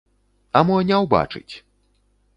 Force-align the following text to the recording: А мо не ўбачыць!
А 0.61 0.63
мо 0.69 0.79
не 0.93 0.97
ўбачыць! 1.03 1.53